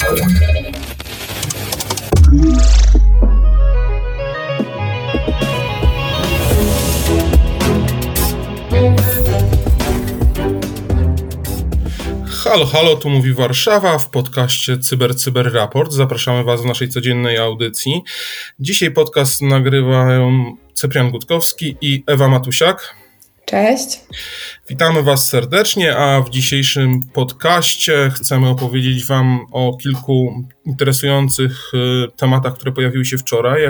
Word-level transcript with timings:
Halo, 0.00 0.16
halo, 12.66 12.96
tu 12.96 13.10
mówi 13.10 13.34
Warszawa 13.34 13.98
w 13.98 14.10
podcaście 14.10 14.78
Cyber 14.78 15.16
Cyber 15.16 15.52
Raport. 15.52 15.92
Zapraszamy 15.92 16.44
Was 16.44 16.62
w 16.62 16.64
naszej 16.64 16.88
codziennej 16.88 17.38
audycji. 17.38 18.02
Dzisiaj 18.60 18.90
podcast 18.90 19.42
nagrywają 19.42 20.56
Cyprian 20.74 21.10
Gutkowski 21.10 21.76
i 21.80 22.04
Ewa 22.06 22.28
Matusiak. 22.28 22.99
Cześć. 23.50 24.00
Witamy 24.68 25.02
Was 25.02 25.28
serdecznie, 25.28 25.96
a 25.96 26.20
w 26.20 26.30
dzisiejszym 26.30 27.00
podcaście 27.12 28.10
chcemy 28.14 28.48
opowiedzieć 28.48 29.06
Wam 29.06 29.40
o 29.52 29.76
kilku 29.82 30.44
interesujących 30.66 31.74
y, 31.74 32.16
tematach, 32.16 32.54
które 32.54 32.72
pojawiły 32.72 33.04
się 33.04 33.18
wczoraj. 33.18 33.62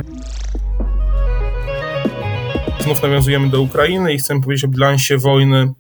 Znów 2.81 3.03
nawiązujemy 3.03 3.51
do 3.51 3.61
Ukrainy 3.61 4.15
i 4.15 4.19
chcemy 4.19 4.41
powiedzieć 4.41 4.65
o 4.65 4.69
bilansie 4.69 5.19
wojny, 5.19 5.73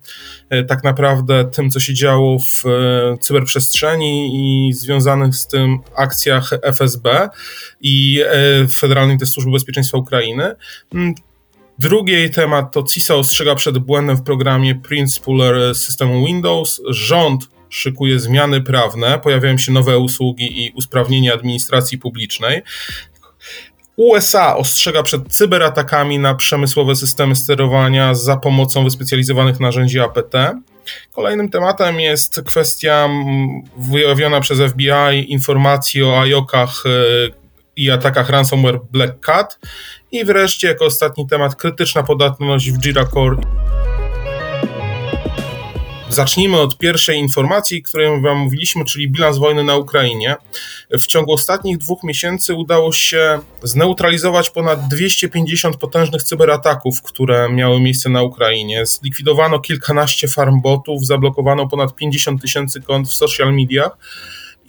e, 0.50 0.64
tak 0.64 0.84
naprawdę 0.84 1.44
tym, 1.44 1.70
co 1.70 1.80
się 1.80 1.94
działo 1.94 2.38
w 2.38 2.66
e, 2.66 3.18
cyberprzestrzeni 3.18 4.30
i 4.68 4.72
związanych 4.72 5.34
z 5.36 5.46
tym 5.46 5.78
akcjach 5.96 6.50
FSB 6.62 7.28
i 7.80 8.24
Federalnej 8.72 9.18
Służby 9.26 9.52
Bezpieczeństwa 9.52 9.98
Ukrainy. 9.98 10.54
Mm, 11.80 11.90
drugi 11.90 12.30
temat 12.30 12.72
to 12.72 12.82
CISA 12.82 13.14
ostrzega 13.14 13.54
przed 13.54 13.78
błędem 13.78 14.16
w 14.16 14.22
programie 14.22 14.80
Puller 15.24 15.74
systemu 15.74 16.26
Windows. 16.26 16.80
Rząd 16.88 17.48
szykuje 17.68 18.18
zmiany 18.18 18.60
prawne, 18.60 19.18
pojawiają 19.18 19.58
się 19.58 19.72
nowe 19.72 19.98
usługi 19.98 20.66
i 20.66 20.72
usprawnienie 20.72 21.32
administracji 21.32 21.98
publicznej. 21.98 22.62
USA 23.96 24.56
ostrzega 24.56 25.02
przed 25.02 25.28
cyberatakami 25.28 26.18
na 26.18 26.34
przemysłowe 26.34 26.96
systemy 26.96 27.36
sterowania 27.36 28.14
za 28.14 28.36
pomocą 28.36 28.84
wyspecjalizowanych 28.84 29.60
narzędzi 29.60 30.00
APT. 30.00 30.34
Kolejnym 31.12 31.50
tematem 31.50 32.00
jest 32.00 32.42
kwestia 32.42 33.08
wyjawiona 33.76 34.40
przez 34.40 34.72
FBI 34.72 35.32
informacji 35.32 36.02
o 36.02 36.20
IOKach 36.20 36.82
e, 36.86 36.90
i 37.76 37.90
atakach 37.90 38.30
ransomware 38.30 38.80
Black 38.92 39.20
Cat. 39.20 39.58
I 40.12 40.24
wreszcie, 40.24 40.68
jako 40.68 40.84
ostatni 40.84 41.26
temat, 41.26 41.56
krytyczna 41.56 42.02
podatność 42.02 42.70
w 42.70 42.78
Jira 42.78 43.04
Core. 43.04 43.36
Zacznijmy 46.08 46.60
od 46.60 46.78
pierwszej 46.78 47.18
informacji, 47.18 47.82
której 47.82 48.22
Wam 48.22 48.38
mówiliśmy, 48.38 48.84
czyli 48.84 49.10
bilans 49.10 49.38
wojny 49.38 49.64
na 49.64 49.76
Ukrainie. 49.76 50.36
W 50.90 51.06
ciągu 51.06 51.32
ostatnich 51.32 51.78
dwóch 51.78 52.02
miesięcy 52.02 52.54
udało 52.54 52.92
się 52.92 53.38
zneutralizować 53.62 54.50
ponad 54.50 54.88
250 54.88 55.76
potężnych 55.76 56.22
cyberataków, 56.22 57.02
które 57.02 57.52
miały 57.52 57.80
miejsce 57.80 58.10
na 58.10 58.22
Ukrainie. 58.22 58.86
Zlikwidowano 58.86 59.60
kilkanaście 59.60 60.28
farmbotów, 60.28 61.06
zablokowano 61.06 61.68
ponad 61.68 61.94
50 61.94 62.42
tysięcy 62.42 62.80
kont 62.80 63.08
w 63.08 63.14
social 63.14 63.54
mediach 63.54 63.96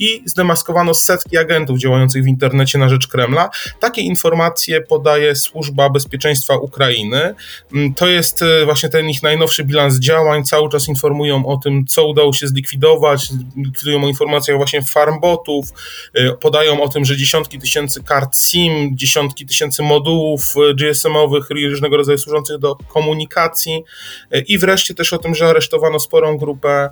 i 0.01 0.23
zdemaskowano 0.25 0.93
setki 0.93 1.37
agentów 1.37 1.79
działających 1.79 2.23
w 2.23 2.27
internecie 2.27 2.77
na 2.77 2.89
rzecz 2.89 3.07
Kremla. 3.07 3.49
Takie 3.79 4.01
informacje 4.01 4.81
podaje 4.81 5.35
Służba 5.35 5.89
Bezpieczeństwa 5.89 6.55
Ukrainy. 6.57 7.35
Mm, 7.73 7.93
to 7.93 8.07
jest 8.07 8.41
e, 8.41 8.65
właśnie 8.65 8.89
ten 8.89 9.09
ich 9.09 9.23
najnowszy 9.23 9.63
bilans 9.63 9.99
działań. 9.99 10.43
Cały 10.43 10.69
czas 10.69 10.87
informują 10.87 11.45
o 11.45 11.57
tym, 11.57 11.85
co 11.85 12.07
udało 12.07 12.33
się 12.33 12.47
zlikwidować, 12.47 13.29
likwidują 13.57 14.03
o 14.03 14.07
informacjach 14.07 14.57
właśnie 14.57 14.81
farmbotów, 14.81 15.73
e, 16.13 16.31
podają 16.31 16.83
o 16.83 16.89
tym, 16.89 17.05
że 17.05 17.17
dziesiątki 17.17 17.59
tysięcy 17.59 18.03
kart 18.03 18.37
SIM, 18.37 18.97
dziesiątki 18.97 19.45
tysięcy 19.45 19.83
modułów 19.83 20.53
e, 20.69 20.73
GSM-owych 20.73 21.47
różnego 21.49 21.97
rodzaju 21.97 22.17
służących 22.17 22.57
do 22.57 22.75
komunikacji 22.75 23.83
i 24.47 24.57
wreszcie 24.57 24.93
też 24.93 25.13
o 25.13 25.17
tym, 25.17 25.35
że 25.35 25.47
aresztowano 25.47 25.99
sporą 25.99 26.37
grupę 26.37 26.89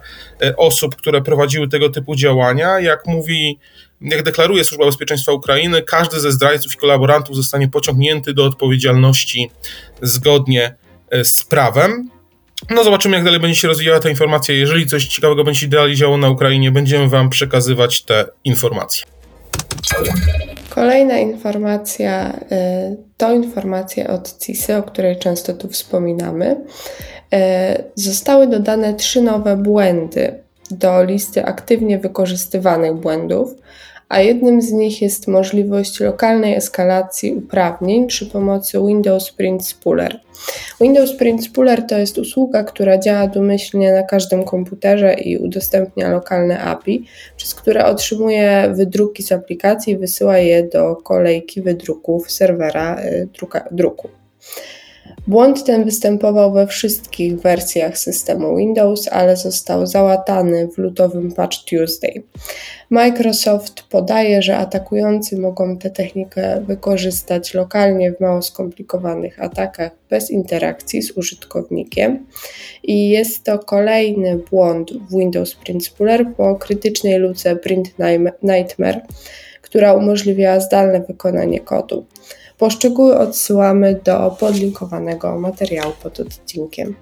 osób, 0.58 0.96
które 0.96 1.22
prowadziły 1.22 1.68
tego 1.68 1.90
typu 1.90 2.16
działania. 2.16 2.80
Jak 2.80 2.99
jak 3.00 3.16
mówi, 3.16 3.60
jak 4.02 4.24
deklaruje 4.24 4.64
Służba 4.64 4.86
Bezpieczeństwa 4.86 5.32
Ukrainy, 5.32 5.82
każdy 5.82 6.20
ze 6.20 6.32
zdrajców 6.32 6.74
i 6.74 6.78
kolaborantów 6.78 7.36
zostanie 7.36 7.68
pociągnięty 7.68 8.34
do 8.34 8.46
odpowiedzialności 8.46 9.52
zgodnie 10.02 10.76
e, 11.12 11.26
z 11.26 11.44
prawem. 11.44 12.10
No 12.70 12.84
zobaczymy, 12.84 13.16
jak 13.16 13.26
dalej 13.26 13.40
będzie 13.40 13.56
się 13.56 13.68
rozwijała 13.68 14.00
ta 14.00 14.10
informacja. 14.10 14.56
Jeżeli 14.56 14.88
coś 14.88 15.08
ciekawego 15.08 15.44
będzie 15.44 15.60
się 15.60 15.68
dalej 15.68 15.96
działo 15.96 16.18
na 16.18 16.30
Ukrainie, 16.30 16.72
będziemy 16.72 17.10
Wam 17.10 17.30
przekazywać 17.30 18.02
te 18.02 18.26
informacje. 18.44 19.06
Kolejna 20.70 21.18
informacja 21.18 22.40
e, 22.52 22.96
to 23.18 23.34
informacja 23.34 24.08
od 24.08 24.38
CISY, 24.38 24.76
o 24.76 24.84
której 24.84 25.20
często 25.20 25.54
tu 25.54 25.68
wspominamy. 25.68 26.56
E, 27.34 27.84
zostały 27.96 28.48
dodane 28.48 28.94
trzy 28.94 29.22
nowe 29.22 29.58
błędy 29.58 30.49
do 30.72 31.04
listy 31.04 31.46
aktywnie 31.46 32.00
wykorzystywanych 32.00 32.94
błędów, 32.94 33.56
a 34.10 34.20
jednym 34.20 34.62
z 34.62 34.72
nich 34.72 35.02
jest 35.02 35.28
możliwość 35.28 36.00
lokalnej 36.00 36.56
eskalacji 36.56 37.32
uprawnień 37.32 38.08
przy 38.08 38.26
pomocy 38.26 38.80
Windows 38.88 39.32
Print 39.32 39.66
Spooler. 39.66 40.20
Windows 40.82 41.14
Print 41.14 41.46
Spooler 41.46 41.88
to 41.88 41.98
jest 41.98 42.18
usługa, 42.18 42.64
która 42.64 42.98
działa 42.98 43.28
domyślnie 43.28 43.94
na 43.94 44.04
każdym 44.04 44.44
komputerze 44.44 45.14
i 45.14 45.38
udostępnia 45.38 46.10
lokalne 46.10 46.60
API, 46.60 47.06
przez 47.38 47.56
które 47.56 47.86
otrzymuje 47.86 48.74
wydruki 48.76 49.24
z 49.24 49.32
aplikacji 49.32 49.94
i 49.94 49.98
wysyła 49.98 50.38
je 50.38 50.64
do 50.64 50.96
kolejki 50.96 51.62
wydruków 51.62 52.32
serwera 52.32 53.02
y, 53.02 53.28
druka, 53.38 53.68
druku. 53.72 54.10
Błąd 55.30 55.64
ten 55.64 55.86
występował 55.86 56.54
we 56.54 56.68
wszystkich 56.68 57.40
wersjach 57.40 57.98
systemu 57.98 58.58
Windows, 58.58 59.08
ale 59.08 59.38
został 59.38 59.88
załatany 59.88 60.68
w 60.68 60.78
lutowym 60.78 61.32
Patch 61.32 61.58
Tuesday. 61.70 62.24
Microsoft 62.90 63.84
podaje, 63.84 64.42
że 64.42 64.58
atakujący 64.58 65.38
mogą 65.38 65.78
tę 65.78 65.90
technikę 65.90 66.62
wykorzystać 66.62 67.54
lokalnie 67.54 68.12
w 68.12 68.20
mało 68.20 68.42
skomplikowanych 68.42 69.44
atakach 69.44 69.92
bez 70.10 70.32
interakcji 70.32 71.02
z 71.02 71.12
użytkownikiem 71.12 72.26
i 72.84 73.10
jest 73.10 73.44
to 73.44 73.60
kolejny 73.60 74.38
błąd 74.52 74.92
w 74.92 75.18
Windows 75.18 75.56
Print 75.56 75.86
Spooler 75.86 76.26
po 76.38 76.56
krytycznej 76.56 77.18
luce 77.18 77.56
Print 77.56 77.90
Nightmare, 78.44 79.02
która 79.62 79.94
umożliwia 79.94 80.60
zdalne 80.60 81.00
wykonanie 81.00 81.60
kodu. 81.60 82.06
Poszczegóły 82.60 83.18
odsyłamy 83.18 84.02
do 84.06 84.36
podlinkowanego 84.40 85.40
materiału 85.40 85.94
pod 86.04 86.20
odcinkiem. 86.20 86.96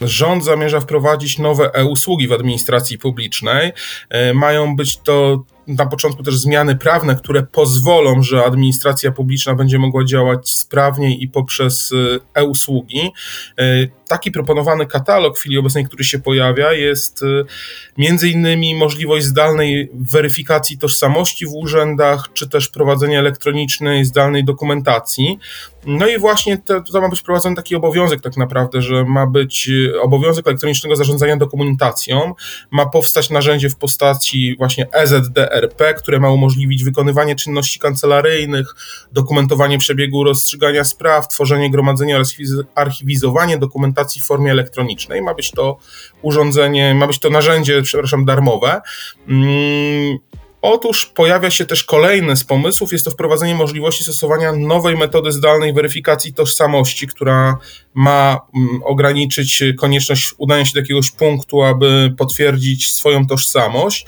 Rząd 0.00 0.44
zamierza 0.44 0.80
wprowadzić 0.80 1.38
nowe 1.38 1.70
e-usługi 1.74 2.28
w 2.28 2.32
administracji 2.32 2.98
publicznej. 2.98 3.72
E, 4.08 4.34
mają 4.34 4.76
być 4.76 4.96
to 4.96 5.44
na 5.70 5.86
początku 5.86 6.22
też 6.22 6.38
zmiany 6.38 6.76
prawne, 6.76 7.16
które 7.16 7.42
pozwolą, 7.42 8.22
że 8.22 8.44
administracja 8.44 9.12
publiczna 9.12 9.54
będzie 9.54 9.78
mogła 9.78 10.04
działać 10.04 10.50
sprawniej 10.50 11.22
i 11.22 11.28
poprzez 11.28 11.92
y, 11.92 12.20
e-usługi. 12.34 13.10
Y, 13.60 13.90
taki 14.08 14.30
proponowany 14.30 14.86
katalog 14.86 15.36
w 15.36 15.40
chwili 15.40 15.58
obecnej, 15.58 15.84
który 15.84 16.04
się 16.04 16.18
pojawia, 16.18 16.72
jest 16.72 17.22
y, 17.22 17.44
między 17.98 18.28
innymi 18.28 18.74
możliwość 18.74 19.26
zdalnej 19.26 19.90
weryfikacji 19.94 20.78
tożsamości 20.78 21.46
w 21.46 21.54
urzędach, 21.54 22.28
czy 22.34 22.48
też 22.48 22.68
prowadzenia 22.68 23.18
elektronicznej, 23.18 24.04
zdalnej 24.04 24.44
dokumentacji. 24.44 25.38
No 25.86 26.08
i 26.08 26.18
właśnie 26.18 26.58
to, 26.58 26.80
to 26.80 27.00
ma 27.00 27.08
być 27.08 27.20
wprowadzony 27.20 27.56
taki 27.56 27.74
obowiązek 27.74 28.20
tak 28.20 28.36
naprawdę, 28.36 28.82
że 28.82 29.04
ma 29.04 29.26
być 29.26 29.70
obowiązek 30.02 30.46
elektronicznego 30.46 30.96
zarządzania 30.96 31.36
dokumentacją, 31.36 32.34
ma 32.70 32.86
powstać 32.86 33.30
narzędzie 33.30 33.70
w 33.70 33.76
postaci 33.76 34.56
właśnie 34.58 34.92
EZDR, 34.92 35.59
ERP, 35.60 35.94
które 35.98 36.20
ma 36.20 36.30
umożliwić 36.30 36.84
wykonywanie 36.84 37.36
czynności 37.36 37.78
kancelaryjnych, 37.78 38.74
dokumentowanie 39.12 39.78
przebiegu 39.78 40.24
rozstrzygania 40.24 40.84
spraw, 40.84 41.28
tworzenie 41.28 41.70
gromadzenia 41.70 42.16
oraz 42.16 42.34
archiwizowanie 42.74 43.58
dokumentacji 43.58 44.20
w 44.20 44.24
formie 44.24 44.50
elektronicznej. 44.50 45.22
Ma 45.22 45.34
być 45.34 45.50
to 45.50 45.78
urządzenie, 46.22 46.94
ma 46.94 47.06
być 47.06 47.18
to 47.18 47.30
narzędzie, 47.30 47.82
przepraszam, 47.82 48.24
darmowe. 48.24 48.80
Otóż 50.62 51.06
pojawia 51.06 51.50
się 51.50 51.66
też 51.66 51.84
kolejny 51.84 52.36
z 52.36 52.44
pomysłów, 52.44 52.92
jest 52.92 53.04
to 53.04 53.10
wprowadzenie 53.10 53.54
możliwości 53.54 54.02
stosowania 54.02 54.52
nowej 54.52 54.96
metody 54.96 55.32
zdalnej 55.32 55.72
weryfikacji 55.72 56.34
tożsamości, 56.34 57.06
która 57.06 57.58
ma 57.94 58.40
mm, 58.54 58.82
ograniczyć 58.84 59.62
konieczność 59.78 60.34
udania 60.38 60.64
się 60.64 60.74
do 60.74 60.80
jakiegoś 60.80 61.10
punktu, 61.10 61.62
aby 61.62 62.14
potwierdzić 62.18 62.94
swoją 62.94 63.26
tożsamość. 63.26 64.06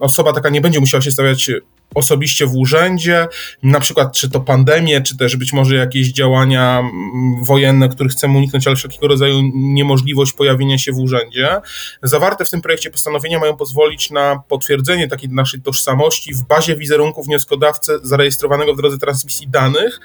Osoba 0.00 0.32
taka 0.32 0.48
nie 0.48 0.60
będzie 0.60 0.80
musiała 0.80 1.00
się 1.00 1.10
stawiać 1.10 1.50
osobiście 1.94 2.46
w 2.46 2.56
urzędzie, 2.56 3.28
na 3.62 3.80
przykład 3.80 4.12
czy 4.12 4.30
to 4.30 4.40
pandemie, 4.40 5.00
czy 5.00 5.16
też 5.16 5.36
być 5.36 5.52
może 5.52 5.76
jakieś 5.76 6.12
działania 6.12 6.78
mm, 6.78 7.44
wojenne, 7.44 7.88
których 7.88 8.12
chcemy 8.12 8.38
uniknąć, 8.38 8.66
ale 8.66 8.76
wszelkiego 8.76 9.08
rodzaju 9.08 9.40
niemożliwość 9.54 10.32
pojawienia 10.32 10.78
się 10.78 10.92
w 10.92 10.98
urzędzie. 10.98 11.60
Zawarte 12.02 12.44
w 12.44 12.50
tym 12.50 12.62
projekcie 12.62 12.90
postanowienia 12.90 13.38
mają 13.38 13.56
pozwolić 13.56 14.10
na 14.10 14.42
potwierdzenie 14.48 15.08
takiej 15.08 15.28
naszej 15.30 15.62
tożsamości 15.62 16.34
w 16.34 16.42
bazie 16.42 16.76
wizerunku 16.76 17.22
wnioskodawcy 17.22 17.98
zarejestrowanego 18.02 18.74
w 18.74 18.76
drodze 18.76 18.98
transmisji 18.98 19.48
danych, 19.48 20.00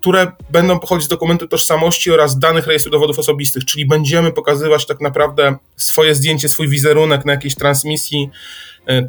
które 0.00 0.32
będą 0.50 0.78
pochodzić 0.78 1.04
z 1.04 1.08
dokumentu 1.08 1.48
tożsamości 1.48 2.10
oraz 2.10 2.38
danych 2.38 2.66
rejestru 2.66 2.92
dowodów 2.92 3.18
osobistych, 3.18 3.64
czyli 3.64 3.86
będziemy 3.86 4.32
pokazywać 4.32 4.86
tak 4.86 5.00
naprawdę 5.00 5.56
swoje 5.76 6.14
zdjęcie, 6.14 6.48
swój 6.48 6.68
wizerunek 6.68 7.24
na 7.24 7.32
jakiejś 7.32 7.54
transmisji, 7.54 8.30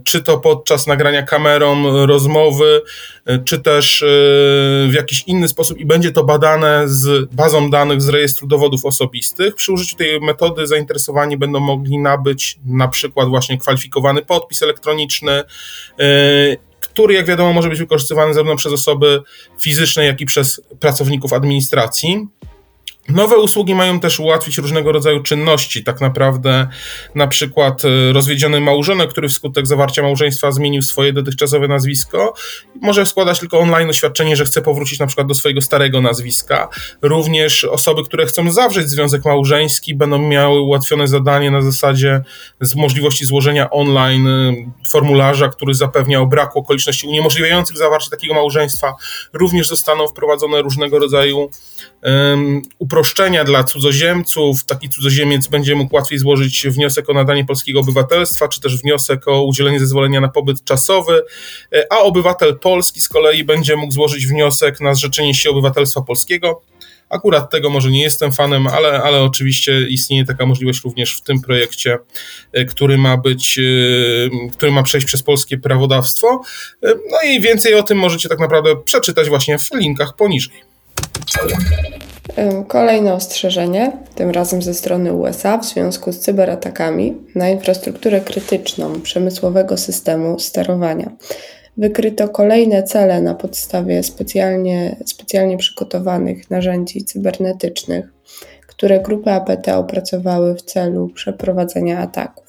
czy 0.03 0.23
to 0.23 0.37
podczas 0.37 0.87
nagrania 0.87 1.23
kamerą 1.23 2.05
rozmowy, 2.05 2.81
e, 3.25 3.39
czy 3.39 3.59
też 3.59 4.03
e, 4.03 4.05
w 4.87 4.93
jakiś 4.93 5.23
inny 5.27 5.47
sposób 5.47 5.77
i 5.77 5.85
będzie 5.85 6.11
to 6.11 6.23
badane 6.23 6.83
z 6.85 7.33
bazą 7.33 7.69
danych 7.69 8.01
z 8.01 8.09
rejestru 8.09 8.47
dowodów 8.47 8.85
osobistych. 8.85 9.55
Przy 9.55 9.71
użyciu 9.71 9.95
tej 9.95 10.21
metody 10.21 10.67
zainteresowani 10.67 11.37
będą 11.37 11.59
mogli 11.59 11.97
nabyć 11.97 12.59
na 12.65 12.87
przykład 12.87 13.29
właśnie 13.29 13.57
kwalifikowany 13.57 14.21
podpis 14.21 14.63
elektroniczny 14.63 15.43
który, 16.79 17.13
jak 17.13 17.25
wiadomo, 17.25 17.53
może 17.53 17.69
być 17.69 17.79
wykorzystywany 17.79 18.33
zarówno 18.33 18.55
przez 18.55 18.73
osoby 18.73 19.21
fizyczne, 19.59 20.05
jak 20.05 20.21
i 20.21 20.25
przez 20.25 20.61
pracowników 20.79 21.33
administracji. 21.33 22.27
Nowe 23.09 23.37
usługi 23.37 23.75
mają 23.75 23.99
też 23.99 24.19
ułatwić 24.19 24.57
różnego 24.57 24.91
rodzaju 24.91 25.23
czynności. 25.23 25.83
Tak 25.83 26.01
naprawdę, 26.01 26.67
na 27.15 27.27
przykład 27.27 27.85
e, 27.85 28.13
rozwiedziony 28.13 28.61
małżonek, 28.61 29.09
który 29.09 29.29
wskutek 29.29 29.67
zawarcia 29.67 30.03
małżeństwa 30.03 30.51
zmienił 30.51 30.81
swoje 30.81 31.13
dotychczasowe 31.13 31.67
nazwisko, 31.67 32.33
może 32.81 33.05
składać 33.05 33.39
tylko 33.39 33.59
online 33.59 33.89
oświadczenie, 33.89 34.35
że 34.35 34.45
chce 34.45 34.61
powrócić 34.61 34.99
na 34.99 35.07
przykład 35.07 35.27
do 35.27 35.33
swojego 35.33 35.61
starego 35.61 36.01
nazwiska. 36.01 36.69
Również 37.01 37.63
osoby, 37.63 38.03
które 38.03 38.25
chcą 38.25 38.51
zawrzeć 38.51 38.89
związek 38.89 39.25
małżeński, 39.25 39.95
będą 39.95 40.17
miały 40.17 40.61
ułatwione 40.61 41.07
zadanie 41.07 41.51
na 41.51 41.61
zasadzie 41.61 42.21
z 42.61 42.75
możliwości 42.75 43.25
złożenia 43.25 43.69
online 43.69 44.27
e, 44.27 44.53
formularza, 44.89 45.49
który 45.49 45.73
zapewnia 45.73 46.21
o 46.21 46.25
braku 46.25 46.59
okoliczności 46.59 47.07
uniemożliwiających 47.07 47.77
zawarcie 47.77 48.09
takiego 48.09 48.33
małżeństwa. 48.33 48.93
Również 49.33 49.67
zostaną 49.67 50.07
wprowadzone 50.07 50.61
różnego 50.61 50.99
rodzaju 50.99 51.49
um, 52.03 52.61
uproszczenia 52.79 52.98
dla 53.45 53.63
cudzoziemców. 53.63 54.65
Taki 54.65 54.89
cudzoziemiec 54.89 55.47
będzie 55.47 55.75
mógł 55.75 55.95
łatwiej 55.95 56.19
złożyć 56.19 56.67
wniosek 56.67 57.09
o 57.09 57.13
nadanie 57.13 57.45
polskiego 57.45 57.79
obywatelstwa, 57.79 58.47
czy 58.47 58.61
też 58.61 58.81
wniosek 58.81 59.27
o 59.27 59.43
udzielenie 59.43 59.79
zezwolenia 59.79 60.21
na 60.21 60.27
pobyt 60.29 60.63
czasowy, 60.63 61.21
a 61.89 61.99
obywatel 61.99 62.59
polski 62.59 63.01
z 63.01 63.09
kolei 63.09 63.43
będzie 63.43 63.75
mógł 63.75 63.93
złożyć 63.93 64.27
wniosek 64.27 64.81
na 64.81 64.93
zrzeczenie 64.93 65.33
się 65.33 65.49
obywatelstwa 65.49 66.01
polskiego. 66.01 66.61
Akurat 67.09 67.49
tego 67.49 67.69
może 67.69 67.91
nie 67.91 68.01
jestem 68.01 68.31
fanem, 68.31 68.67
ale, 68.67 69.01
ale 69.03 69.21
oczywiście 69.21 69.81
istnieje 69.81 70.25
taka 70.25 70.45
możliwość 70.45 70.83
również 70.83 71.17
w 71.17 71.21
tym 71.21 71.41
projekcie, 71.41 71.97
e, 72.53 72.65
który 72.65 72.97
ma 72.97 73.17
być, 73.17 73.59
e, 73.59 74.51
który 74.51 74.71
ma 74.71 74.83
przejść 74.83 75.07
przez 75.07 75.23
polskie 75.23 75.57
prawodawstwo. 75.57 76.41
E, 76.83 76.93
no 77.11 77.17
i 77.21 77.41
więcej 77.41 77.73
o 77.73 77.83
tym 77.83 77.97
możecie 77.97 78.29
tak 78.29 78.39
naprawdę 78.39 78.75
przeczytać 78.75 79.29
właśnie 79.29 79.59
w 79.59 79.69
linkach 79.73 80.15
poniżej. 80.15 80.63
Kolejne 82.67 83.13
ostrzeżenie, 83.13 83.91
tym 84.15 84.31
razem 84.31 84.61
ze 84.61 84.73
strony 84.73 85.13
USA 85.13 85.57
w 85.57 85.65
związku 85.65 86.11
z 86.11 86.19
cyberatakami 86.19 87.17
na 87.35 87.49
infrastrukturę 87.49 88.21
krytyczną 88.21 89.01
przemysłowego 89.01 89.77
systemu 89.77 90.39
sterowania. 90.39 91.11
Wykryto 91.77 92.29
kolejne 92.29 92.83
cele 92.83 93.21
na 93.21 93.35
podstawie 93.35 94.03
specjalnie, 94.03 94.95
specjalnie 95.05 95.57
przygotowanych 95.57 96.49
narzędzi 96.49 97.03
cybernetycznych, 97.05 98.05
które 98.67 98.99
grupy 98.99 99.31
APT 99.31 99.67
opracowały 99.67 100.55
w 100.55 100.61
celu 100.61 101.09
przeprowadzenia 101.09 101.99
ataków. 101.99 102.45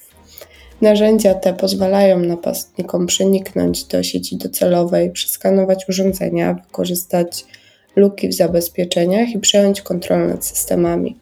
Narzędzia 0.81 1.35
te 1.35 1.55
pozwalają 1.55 2.19
napastnikom 2.21 3.07
przeniknąć 3.07 3.85
do 3.85 4.03
sieci 4.03 4.37
docelowej, 4.37 5.11
przeskanować 5.11 5.89
urządzenia, 5.89 6.55
wykorzystać 6.55 7.45
luki 8.01 8.29
w 8.29 8.35
zabezpieczeniach 8.35 9.29
i 9.29 9.39
przejąć 9.39 9.83
kontrolę 9.83 10.27
nad 10.27 10.45
systemami. 10.45 11.17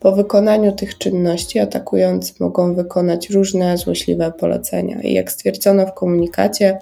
Po 0.00 0.12
wykonaniu 0.12 0.72
tych 0.72 0.98
czynności 0.98 1.58
atakujący 1.58 2.32
mogą 2.40 2.74
wykonać 2.74 3.30
różne 3.30 3.78
złośliwe 3.78 4.32
polecenia. 4.32 5.00
I 5.02 5.12
jak 5.12 5.32
stwierdzono 5.32 5.86
w 5.86 5.94
komunikacie, 5.94 6.78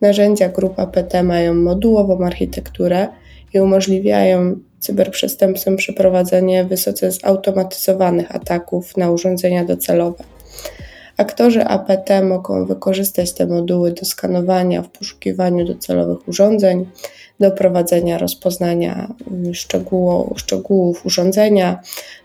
narzędzia 0.00 0.48
grupa 0.48 0.86
PT 0.86 1.22
mają 1.22 1.54
modułową 1.54 2.24
architekturę 2.24 3.08
i 3.54 3.60
umożliwiają 3.60 4.56
cyberprzestępcom 4.78 5.76
przeprowadzenie 5.76 6.64
wysoce 6.64 7.12
zautomatyzowanych 7.12 8.34
ataków 8.34 8.96
na 8.96 9.10
urządzenia 9.10 9.64
docelowe. 9.64 10.24
Aktorzy 11.16 11.64
APT 11.64 12.22
mogą 12.22 12.66
wykorzystać 12.66 13.32
te 13.32 13.46
moduły 13.46 13.92
do 13.92 14.04
skanowania 14.04 14.82
w 14.82 14.88
poszukiwaniu 14.88 15.64
docelowych 15.64 16.28
urządzeń, 16.28 16.86
do 17.40 17.50
prowadzenia 17.50 18.18
rozpoznania 18.18 19.14
mm, 19.30 19.54
szczegółów 20.36 21.06
urządzenia, 21.06 21.80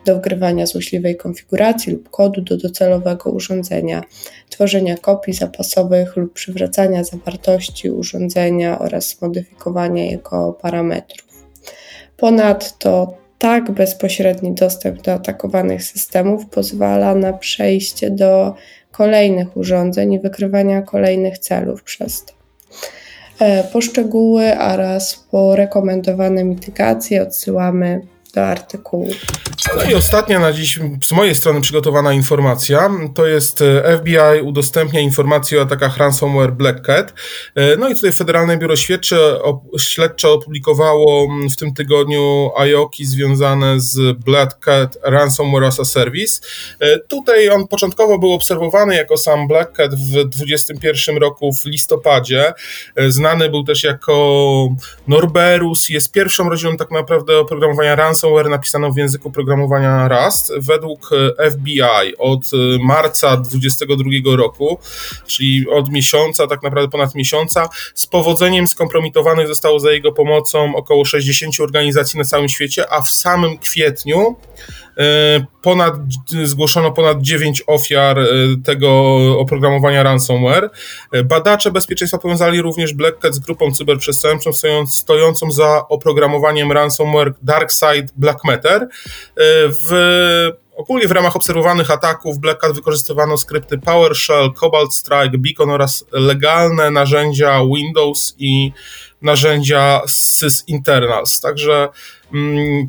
do 0.05 0.15
wgrywania 0.15 0.65
złośliwej 0.65 1.17
konfiguracji 1.17 1.93
lub 1.93 2.09
kodu 2.09 2.41
do 2.41 2.57
docelowego 2.57 3.31
urządzenia, 3.31 4.03
tworzenia 4.49 4.97
kopii 4.97 5.33
zapasowych 5.33 6.15
lub 6.15 6.33
przywracania 6.33 7.03
zawartości 7.03 7.89
urządzenia 7.89 8.79
oraz 8.79 9.21
modyfikowania 9.21 10.05
jego 10.05 10.53
parametrów. 10.53 11.45
Ponadto 12.17 13.25
tak 13.45 13.71
bezpośredni 13.71 14.53
dostęp 14.53 15.01
do 15.01 15.13
atakowanych 15.13 15.83
systemów 15.83 16.45
pozwala 16.45 17.15
na 17.15 17.33
przejście 17.33 18.12
do 18.12 18.53
kolejnych 18.92 19.57
urządzeń 19.57 20.13
i 20.13 20.19
wykrywania 20.19 20.81
kolejnych 20.81 21.38
celów 21.38 21.83
przez 21.83 22.25
to. 22.25 22.33
E, 23.39 23.63
po 23.63 23.81
szczegóły 23.81 24.59
oraz 24.59 25.27
po 25.31 25.56
rekomendowane 25.56 26.44
mitygacje 26.44 27.24
odsyłamy 27.24 28.01
do 28.35 28.45
artykułu. 28.45 29.09
No 29.77 29.83
i 29.83 29.95
ostatnia 29.95 30.39
na 30.39 30.53
dziś 30.53 30.79
z 31.03 31.11
mojej 31.11 31.35
strony 31.35 31.61
przygotowana 31.61 32.13
informacja 32.13 32.89
to 33.15 33.27
jest 33.27 33.61
e, 33.61 33.97
FBI 33.97 34.41
udostępnia 34.43 34.99
informacje 34.99 35.59
o 35.59 35.61
atakach 35.61 35.97
ransomware 35.97 36.53
Black 36.53 36.81
Cat. 36.81 37.13
E, 37.55 37.77
no 37.77 37.89
i 37.89 37.95
tutaj 37.95 38.11
Federalne 38.11 38.57
Biuro 38.57 38.75
Śledcze, 38.75 39.39
Śledcze 39.79 40.29
opublikowało 40.29 41.27
w 41.53 41.55
tym 41.55 41.73
tygodniu 41.73 42.51
IOKI 42.57 43.05
związane 43.05 43.79
z 43.79 44.17
Black 44.17 44.65
Cat 44.65 44.97
Ransomware 45.03 45.63
as 45.63 45.79
a 45.79 45.85
Service. 45.85 46.41
E, 46.79 46.99
tutaj 46.99 47.49
on 47.49 47.67
początkowo 47.67 48.19
był 48.19 48.33
obserwowany 48.33 48.95
jako 48.95 49.17
sam 49.17 49.47
Black 49.47 49.77
Cat 49.77 49.95
w 49.95 50.11
2021 50.11 51.17
roku 51.17 51.53
w 51.53 51.65
listopadzie. 51.65 52.54
Znany 53.07 53.49
był 53.49 53.63
też 53.63 53.83
jako 53.83 54.15
Norberus, 55.07 55.89
jest 55.89 56.11
pierwszą 56.11 56.49
rodziną 56.49 56.77
tak 56.77 56.92
naprawdę 56.92 57.39
oprogramowania 57.39 57.95
ransomware 57.95 58.24
napisaną 58.49 58.91
w 58.91 58.97
języku 58.97 59.31
programowania 59.31 60.07
Rust. 60.07 60.51
Według 60.57 61.09
e, 61.39 61.51
FBI 61.51 62.17
od 62.17 62.41
e, 62.53 62.57
marca 62.83 63.37
2022 63.37 64.35
roku, 64.35 64.79
czyli 65.27 65.69
od 65.69 65.89
miesiąca, 65.89 66.47
tak 66.47 66.63
naprawdę 66.63 66.89
ponad 66.89 67.15
miesiąca, 67.15 67.69
z 67.95 68.05
powodzeniem 68.05 68.67
skompromitowanych 68.67 69.47
zostało 69.47 69.79
za 69.79 69.91
jego 69.91 70.11
pomocą 70.11 70.75
około 70.75 71.05
60 71.05 71.59
organizacji 71.59 72.19
na 72.19 72.25
całym 72.25 72.49
świecie, 72.49 72.94
a 72.94 73.01
w 73.01 73.09
samym 73.09 73.57
kwietniu 73.57 74.35
ponad, 75.61 75.94
zgłoszono 76.44 76.92
ponad 76.92 77.21
9 77.21 77.64
ofiar 77.68 78.19
e, 78.19 78.25
tego 78.66 79.16
oprogramowania 79.40 80.04
ransomware. 80.04 80.69
E, 81.11 81.23
badacze 81.23 81.71
bezpieczeństwa 81.71 82.18
powiązali 82.18 82.61
również 82.61 82.94
Black 82.94 83.19
Cat 83.19 83.35
z 83.35 83.40
grupą 83.40 83.71
cyberprzestępczą 83.71 84.52
stojącą 84.87 85.52
za 85.52 85.87
oprogramowaniem 85.90 86.71
ransomware 86.71 87.33
DarkSide 87.42 88.06
Black 88.16 88.44
Matter. 88.44 88.87
W 89.69 89.92
Ogólnie 90.75 91.07
w 91.07 91.11
ramach 91.11 91.35
obserwowanych 91.35 91.92
ataków 91.92 92.37
Black 92.37 92.61
Cat 92.61 92.71
wykorzystywano 92.75 93.37
skrypty 93.37 93.78
PowerShell, 93.78 94.54
Cobalt 94.54 94.94
Strike, 94.94 95.37
Beacon 95.37 95.69
oraz 95.69 96.06
legalne 96.11 96.92
narzędzia 96.92 97.61
Windows 97.75 98.35
i 98.37 98.71
narzędzia 99.21 100.02
sysinternals. 100.07 101.40
Także 101.40 101.90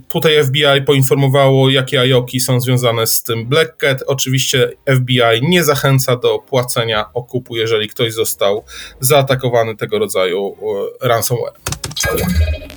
tutaj 0.09 0.45
FBI 0.45 0.83
poinformowało, 0.87 1.71
jakie 1.71 2.01
IOKI 2.01 2.41
są 2.41 2.61
związane 2.61 3.07
z 3.07 3.23
tym 3.23 3.47
Black 3.47 3.77
Cat. 3.77 4.05
Oczywiście 4.07 4.71
FBI 4.97 5.49
nie 5.49 5.65
zachęca 5.65 6.17
do 6.17 6.39
płacenia 6.39 7.05
okupu, 7.15 7.57
jeżeli 7.57 7.89
ktoś 7.89 8.13
został 8.13 8.65
zaatakowany 9.01 9.77
tego 9.77 9.99
rodzaju 9.99 10.57
e, 11.03 11.09
ransomware. 11.09 11.55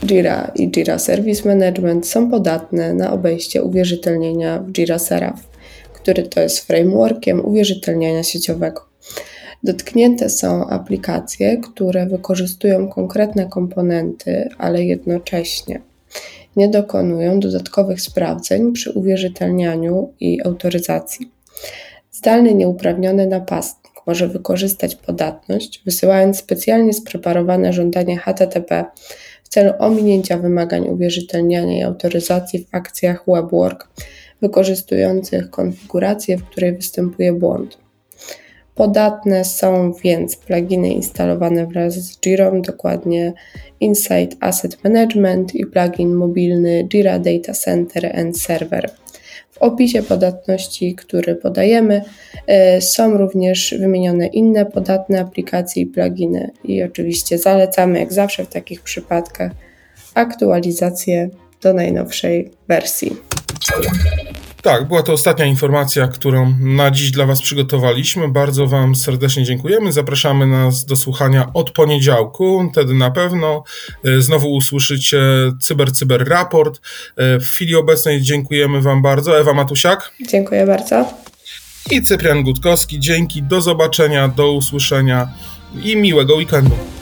Jira 0.06 0.52
i 0.56 0.70
Jira 0.70 1.00
Service 1.00 1.50
Management 1.50 2.08
są 2.08 2.30
podatne 2.30 2.94
na 2.94 3.12
obejście 3.12 3.64
uwierzytelnienia 3.64 4.60
w 4.60 4.72
Jira 4.72 5.00
Seraph, 5.00 5.42
który 5.94 6.24
to 6.24 6.42
jest 6.42 6.68
frameworkiem 6.68 7.46
uwierzytelniania 7.46 8.24
sieciowego. 8.24 8.90
Dotknięte 9.64 10.30
są 10.30 10.68
aplikacje, 10.70 11.58
które 11.58 12.06
wykorzystują 12.06 12.88
konkretne 12.88 13.46
komponenty, 13.46 14.50
ale 14.58 14.84
jednocześnie 14.84 15.82
nie 16.56 16.70
dokonują 16.70 17.40
dodatkowych 17.40 18.02
sprawdzeń 18.02 18.74
przy 18.74 18.92
uwierzytelnianiu 18.92 20.14
i 20.20 20.42
autoryzacji. 20.46 21.32
Zdalny 22.12 22.54
nieuprawniony 22.54 23.28
napastnik 23.28 23.94
może 24.08 24.28
wykorzystać 24.28 24.96
podatność, 24.96 25.82
wysyłając 25.86 26.38
specjalnie 26.38 26.94
spreparowane 26.94 27.74
żądanie 27.74 28.18
HTTP 28.18 28.86
w 29.44 29.50
celu 29.50 29.74
ominięcia 29.80 30.38
wymagań 30.38 30.88
uwierzytelniania 30.88 31.80
i 31.80 31.84
autoryzacji 31.84 32.60
w 32.60 32.76
akcjach 32.76 33.24
WebWork 33.28 33.88
wykorzystujących 34.42 35.50
konfigurację, 35.50 36.38
w 36.38 36.46
której 36.46 36.76
występuje 36.76 37.34
błąd. 37.34 37.89
Podatne 38.80 39.46
są 39.46 39.94
więc 40.04 40.36
pluginy 40.36 40.90
instalowane 40.90 41.68
wraz 41.68 41.94
z 41.94 42.20
Jira, 42.20 42.52
dokładnie 42.52 43.34
Insight 43.80 44.38
Asset 44.40 44.84
Management 44.84 45.56
i 45.56 45.66
plugin 45.66 46.14
mobilny 46.14 46.88
Jira 46.94 47.20
Data 47.20 47.54
Center 47.54 48.20
and 48.20 48.42
Server. 48.42 48.92
W 49.52 49.58
opisie 49.58 50.04
podatności, 50.04 50.96
który 50.96 51.36
podajemy, 51.36 52.02
e, 52.48 52.82
są 52.82 53.18
również 53.18 53.76
wymienione 53.80 54.28
inne 54.28 54.66
podatne 54.66 55.20
aplikacje 55.20 55.84
i 55.84 55.86
pluginy. 55.86 56.52
I 56.64 56.84
oczywiście 56.84 57.38
zalecamy, 57.38 58.00
jak 58.00 58.14
zawsze 58.14 58.46
w 58.46 58.50
takich 58.50 58.82
przypadkach, 58.82 59.52
aktualizację 60.14 61.30
do 61.62 61.74
najnowszej 61.74 62.52
wersji. 62.68 63.16
Tak, 64.62 64.88
była 64.88 65.04
to 65.04 65.14
ostatnia 65.14 65.46
informacja, 65.46 66.08
którą 66.08 66.56
na 66.60 66.92
dziś 66.92 67.12
dla 67.12 67.26
Was 67.26 67.42
przygotowaliśmy. 67.42 68.28
Bardzo 68.28 68.68
Wam 68.68 68.96
serdecznie 68.96 69.44
dziękujemy. 69.44 69.92
Zapraszamy 69.92 70.48
nas 70.48 70.86
do 70.86 70.96
słuchania 70.96 71.54
od 71.54 71.72
poniedziałku. 71.72 72.70
Wtedy 72.72 72.94
na 72.94 73.12
pewno 73.12 73.64
e, 74.06 74.22
znowu 74.22 74.54
usłyszycie 74.54 75.20
Cyber 75.62 75.92
Cyber 75.92 76.30
Raport. 76.30 76.82
E, 77.16 77.40
w 77.40 77.44
chwili 77.44 77.76
obecnej 77.76 78.22
dziękujemy 78.22 78.82
Wam 78.82 79.02
bardzo. 79.02 79.40
Ewa 79.40 79.54
Matusiak. 79.54 80.12
Dziękuję 80.30 80.66
bardzo. 80.66 81.14
I 81.92 82.02
Cyprian 82.02 82.44
Gutkowski. 82.44 83.00
Dzięki, 83.00 83.44
do 83.44 83.62
zobaczenia, 83.62 84.28
do 84.28 84.52
usłyszenia 84.52 85.30
i 85.84 85.98
miłego 85.98 86.36
weekendu. 86.36 86.99